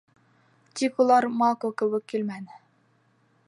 Тик 0.79 0.97
улар 1.03 1.29
мако 1.43 1.71
кеүек 1.83 2.09
килмәне. 2.15 2.61